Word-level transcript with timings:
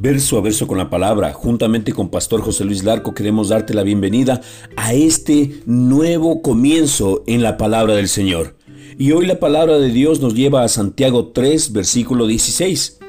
Verso 0.00 0.38
a 0.38 0.40
verso 0.40 0.68
con 0.68 0.78
la 0.78 0.90
palabra, 0.90 1.32
juntamente 1.32 1.92
con 1.92 2.08
Pastor 2.08 2.40
José 2.40 2.64
Luis 2.64 2.84
Larco, 2.84 3.14
queremos 3.14 3.48
darte 3.48 3.74
la 3.74 3.82
bienvenida 3.82 4.40
a 4.76 4.94
este 4.94 5.60
nuevo 5.66 6.40
comienzo 6.40 7.24
en 7.26 7.42
la 7.42 7.56
palabra 7.56 7.96
del 7.96 8.06
Señor. 8.06 8.54
Y 8.96 9.10
hoy 9.10 9.26
la 9.26 9.40
palabra 9.40 9.80
de 9.80 9.88
Dios 9.88 10.20
nos 10.20 10.34
lleva 10.34 10.62
a 10.62 10.68
Santiago 10.68 11.32
3, 11.32 11.72
versículo 11.72 12.28
16. 12.28 13.00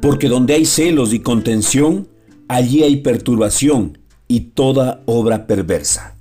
Porque 0.00 0.28
donde 0.28 0.54
hay 0.54 0.66
celos 0.66 1.12
y 1.12 1.18
contención, 1.18 2.06
allí 2.46 2.84
hay 2.84 2.98
perturbación 2.98 3.98
y 4.28 4.52
toda 4.54 5.02
obra 5.06 5.48
perversa. 5.48 6.16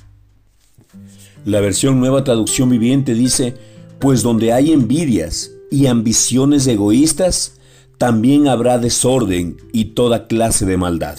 La 1.46 1.62
versión 1.62 2.00
Nueva 2.00 2.24
Traducción 2.24 2.72
Viviente 2.72 3.14
dice, 3.14 3.54
pues 4.00 4.24
donde 4.24 4.54
hay 4.54 4.72
envidias 4.74 5.52
y 5.70 5.86
ambiciones 5.86 6.66
egoístas, 6.66 7.55
también 7.98 8.48
habrá 8.48 8.78
desorden 8.78 9.58
y 9.72 9.86
toda 9.86 10.28
clase 10.28 10.66
de 10.66 10.78
maldad. 10.78 11.18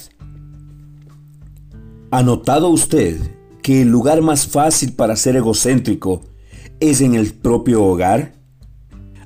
¿Ha 2.11 2.23
notado 2.23 2.69
usted 2.69 3.19
que 3.63 3.83
el 3.83 3.89
lugar 3.89 4.23
más 4.23 4.47
fácil 4.47 4.93
para 4.93 5.17
ser 5.17 5.37
egocéntrico 5.37 6.23
es 6.81 7.01
en 7.01 7.15
el 7.15 7.33
propio 7.33 7.85
hogar? 7.85 8.35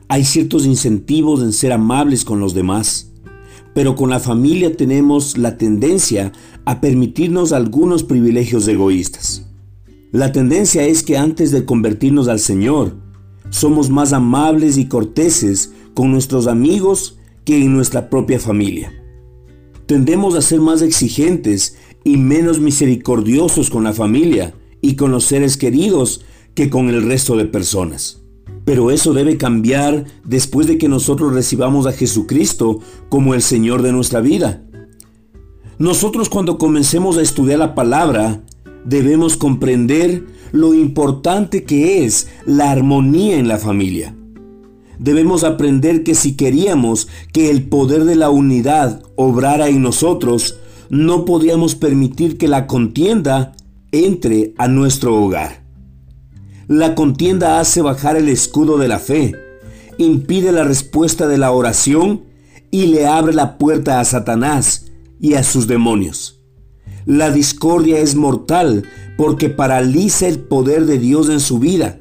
Hay 0.09 0.25
ciertos 0.25 0.67
incentivos 0.67 1.43
en 1.43 1.53
ser 1.53 1.73
amables 1.73 2.25
con 2.25 2.41
los 2.41 2.55
demás, 2.55 3.13
pero 3.75 3.95
con 3.95 4.11
la 4.11 4.19
familia 4.19 4.77
tenemos 4.77 5.39
la 5.39 5.57
tendencia 5.57 6.33
a 6.65 6.81
permitirnos 6.81 7.53
algunos 7.53 8.03
privilegios 8.03 8.67
egoístas. 8.67 9.47
La 10.11 10.33
tendencia 10.33 10.85
es 10.85 11.05
que 11.05 11.17
antes 11.17 11.53
de 11.53 11.65
convertirnos 11.65 12.27
al 12.27 12.41
Señor, 12.41 12.97
somos 13.51 13.91
más 13.91 14.13
amables 14.13 14.77
y 14.77 14.87
corteses 14.87 15.73
con 15.95 16.11
nuestros 16.11 16.47
amigos 16.49 17.20
en 17.55 17.73
nuestra 17.73 18.09
propia 18.11 18.39
familia. 18.39 18.93
Tendemos 19.87 20.35
a 20.35 20.43
ser 20.43 20.61
más 20.61 20.83
exigentes 20.83 21.77
y 22.05 22.17
menos 22.17 22.61
misericordiosos 22.61 23.71
con 23.71 23.85
la 23.85 23.93
familia 23.93 24.55
y 24.81 24.95
con 24.95 25.11
los 25.11 25.25
seres 25.25 25.57
queridos 25.57 26.25
que 26.55 26.71
con 26.71 26.89
el 26.89 27.03
resto 27.03 27.37
de 27.37 27.47
personas. 27.47 28.23
Pero 28.65 28.91
eso 28.91 29.13
debe 29.13 29.37
cambiar 29.37 30.05
después 30.25 30.67
de 30.67 30.79
que 30.79 30.89
nosotros 30.89 31.33
recibamos 31.33 31.87
a 31.87 31.93
Jesucristo 31.93 32.81
como 33.09 33.35
el 33.35 33.43
Señor 33.43 33.83
de 33.83 33.93
nuestra 33.93 34.21
vida. 34.21 34.63
Nosotros 35.79 36.29
cuando 36.29 36.59
comencemos 36.59 37.17
a 37.17 37.23
estudiar 37.23 37.59
la 37.59 37.75
palabra, 37.75 38.43
debemos 38.85 39.37
comprender 39.37 40.25
lo 40.53 40.75
importante 40.75 41.65
que 41.65 42.05
es 42.05 42.29
la 42.45 42.71
armonía 42.71 43.39
en 43.39 43.49
la 43.49 43.59
familia 43.59 44.15
debemos 45.01 45.45
aprender 45.45 46.05
que 46.05 46.15
si 46.15 46.37
queríamos 46.37 47.09
que 47.33 47.51
el 47.51 47.65
poder 47.69 48.05
de 48.05 48.17
la 48.17 48.29
unidad 48.29 49.03
obrara 49.17 49.69
en 49.69 49.83
nosotros, 49.83 50.61
no 50.91 51.25
podíamos 51.25 51.75
permitir 51.75 52.37
que 52.37 52.49
la 52.49 52.67
contienda 52.67 53.55
entre 53.93 54.53
a 54.59 54.69
nuestro 54.69 55.17
hogar. 55.17 55.65
La 56.69 56.95
contienda 56.95 57.61
hace 57.61 57.81
bajar 57.81 58.17
el 58.17 58.29
escudo 58.29 58.77
de 58.77 58.89
la 58.89 58.99
fe, 58.99 59.35
impide 59.97 60.53
la 60.53 60.65
respuesta 60.65 61.27
de 61.27 61.39
la 61.39 61.51
oración 61.51 62.25
y 62.71 62.87
le 62.89 63.07
abre 63.07 63.33
la 63.33 63.57
puerta 63.57 64.01
a 64.01 64.05
Satanás 64.05 64.87
y 65.19 65.35
a 65.35 65.43
sus 65.43 65.67
demonios. 65.67 66.43
La 67.07 67.31
discordia 67.31 67.99
es 68.01 68.15
mortal 68.15 68.85
porque 69.17 69.49
paraliza 69.49 70.29
el 70.29 70.41
poder 70.41 70.85
de 70.85 70.99
Dios 70.99 71.31
en 71.31 71.41
su 71.41 71.59
vida 71.59 72.00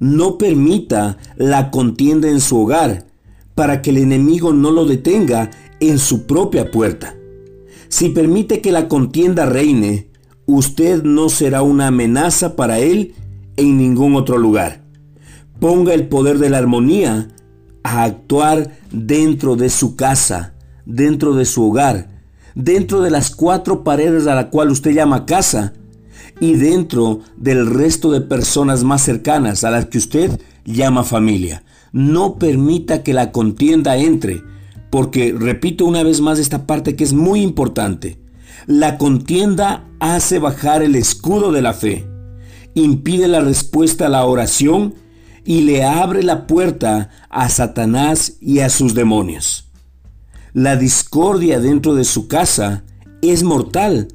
no 0.00 0.38
permita 0.38 1.18
la 1.36 1.70
contienda 1.70 2.28
en 2.28 2.40
su 2.40 2.58
hogar 2.58 3.06
para 3.54 3.82
que 3.82 3.90
el 3.90 3.98
enemigo 3.98 4.52
no 4.52 4.70
lo 4.70 4.86
detenga 4.86 5.50
en 5.78 5.98
su 5.98 6.26
propia 6.26 6.70
puerta. 6.70 7.14
Si 7.88 8.08
permite 8.08 8.60
que 8.60 8.72
la 8.72 8.88
contienda 8.88 9.46
reine, 9.46 10.10
usted 10.46 11.02
no 11.02 11.28
será 11.28 11.62
una 11.62 11.88
amenaza 11.88 12.56
para 12.56 12.78
él 12.78 13.14
en 13.56 13.76
ningún 13.76 14.14
otro 14.14 14.38
lugar. 14.38 14.82
Ponga 15.58 15.92
el 15.92 16.08
poder 16.08 16.38
de 16.38 16.50
la 16.50 16.58
armonía 16.58 17.28
a 17.82 18.04
actuar 18.04 18.78
dentro 18.90 19.56
de 19.56 19.68
su 19.68 19.96
casa, 19.96 20.54
dentro 20.86 21.34
de 21.34 21.44
su 21.44 21.68
hogar, 21.68 22.08
dentro 22.54 23.02
de 23.02 23.10
las 23.10 23.34
cuatro 23.34 23.84
paredes 23.84 24.26
a 24.26 24.34
la 24.34 24.48
cual 24.48 24.70
usted 24.70 24.92
llama 24.92 25.26
casa 25.26 25.74
y 26.40 26.54
dentro 26.54 27.20
del 27.36 27.66
resto 27.66 28.10
de 28.10 28.20
personas 28.20 28.84
más 28.84 29.02
cercanas 29.02 29.64
a 29.64 29.70
las 29.70 29.86
que 29.86 29.98
usted 29.98 30.40
llama 30.64 31.04
familia. 31.04 31.62
No 31.92 32.38
permita 32.38 33.02
que 33.02 33.14
la 33.14 33.32
contienda 33.32 33.96
entre, 33.96 34.42
porque 34.90 35.34
repito 35.36 35.84
una 35.84 36.02
vez 36.02 36.20
más 36.20 36.38
esta 36.38 36.66
parte 36.66 36.96
que 36.96 37.04
es 37.04 37.12
muy 37.12 37.42
importante. 37.42 38.18
La 38.66 38.98
contienda 38.98 39.88
hace 39.98 40.38
bajar 40.38 40.82
el 40.82 40.94
escudo 40.94 41.52
de 41.52 41.62
la 41.62 41.72
fe, 41.72 42.06
impide 42.74 43.28
la 43.28 43.40
respuesta 43.40 44.06
a 44.06 44.10
la 44.10 44.24
oración 44.24 44.94
y 45.44 45.62
le 45.62 45.84
abre 45.84 46.22
la 46.22 46.46
puerta 46.46 47.10
a 47.28 47.48
Satanás 47.48 48.36
y 48.40 48.60
a 48.60 48.68
sus 48.68 48.94
demonios. 48.94 49.70
La 50.52 50.76
discordia 50.76 51.60
dentro 51.60 51.94
de 51.94 52.04
su 52.04 52.28
casa 52.28 52.84
es 53.22 53.42
mortal 53.42 54.08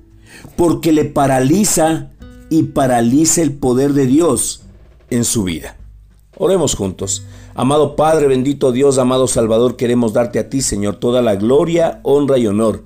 porque 0.56 0.92
le 0.92 1.06
paraliza 1.06 2.10
y 2.50 2.64
paraliza 2.64 3.42
el 3.42 3.54
poder 3.54 3.94
de 3.94 4.06
Dios 4.06 4.64
en 5.10 5.24
su 5.24 5.44
vida. 5.44 5.78
Oremos 6.38 6.76
juntos. 6.76 7.26
Amado 7.54 7.96
Padre, 7.96 8.28
bendito 8.28 8.72
Dios, 8.72 8.98
amado 8.98 9.28
Salvador, 9.28 9.78
queremos 9.78 10.12
darte 10.14 10.40
a 10.40 10.50
ti, 10.50 10.62
Señor, 10.62 10.98
toda 10.98 11.22
la 11.22 11.36
gloria, 11.36 12.02
honra 12.04 12.38
y 12.38 12.48
honor. 12.48 12.84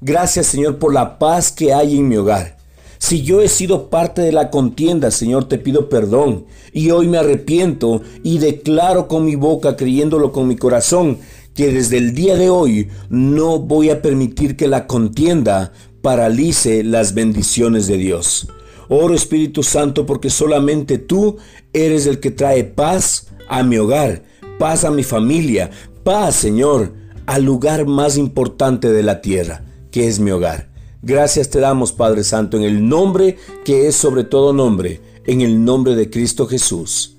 Gracias, 0.00 0.46
Señor, 0.46 0.78
por 0.78 0.92
la 0.92 1.18
paz 1.18 1.50
que 1.52 1.72
hay 1.72 1.96
en 1.96 2.08
mi 2.08 2.16
hogar. 2.16 2.58
Si 2.98 3.22
yo 3.22 3.40
he 3.40 3.48
sido 3.48 3.88
parte 3.88 4.22
de 4.22 4.30
la 4.30 4.50
contienda, 4.50 5.10
Señor, 5.10 5.48
te 5.48 5.58
pido 5.58 5.88
perdón. 5.88 6.44
Y 6.72 6.90
hoy 6.90 7.08
me 7.08 7.18
arrepiento 7.18 8.02
y 8.22 8.38
declaro 8.38 9.08
con 9.08 9.24
mi 9.24 9.34
boca, 9.34 9.76
creyéndolo 9.76 10.30
con 10.30 10.46
mi 10.46 10.56
corazón, 10.56 11.18
que 11.54 11.72
desde 11.72 11.98
el 11.98 12.14
día 12.14 12.36
de 12.36 12.50
hoy 12.50 12.90
no 13.08 13.58
voy 13.58 13.90
a 13.90 14.02
permitir 14.02 14.56
que 14.56 14.68
la 14.68 14.86
contienda 14.86 15.72
paralice 16.02 16.82
las 16.84 17.14
bendiciones 17.14 17.86
de 17.86 17.96
Dios. 17.96 18.48
Oro 18.88 19.14
Espíritu 19.14 19.62
Santo 19.62 20.04
porque 20.04 20.28
solamente 20.28 20.98
tú 20.98 21.38
eres 21.72 22.06
el 22.06 22.20
que 22.20 22.30
trae 22.30 22.64
paz 22.64 23.28
a 23.48 23.62
mi 23.62 23.78
hogar, 23.78 24.24
paz 24.58 24.84
a 24.84 24.90
mi 24.90 25.04
familia, 25.04 25.70
paz, 26.04 26.34
Señor, 26.34 26.92
al 27.26 27.44
lugar 27.44 27.86
más 27.86 28.18
importante 28.18 28.92
de 28.92 29.02
la 29.02 29.20
tierra, 29.20 29.64
que 29.90 30.08
es 30.08 30.18
mi 30.18 30.30
hogar. 30.30 30.70
Gracias 31.00 31.48
te 31.48 31.60
damos, 31.60 31.92
Padre 31.92 32.22
Santo, 32.24 32.56
en 32.56 32.64
el 32.64 32.86
nombre 32.86 33.36
que 33.64 33.86
es 33.86 33.96
sobre 33.96 34.24
todo 34.24 34.52
nombre, 34.52 35.00
en 35.26 35.40
el 35.40 35.64
nombre 35.64 35.94
de 35.94 36.10
Cristo 36.10 36.46
Jesús. 36.46 37.16